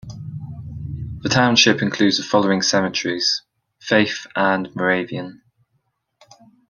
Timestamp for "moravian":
4.75-5.43